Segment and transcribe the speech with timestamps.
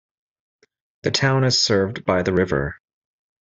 [1.03, 2.81] The town is served by the River.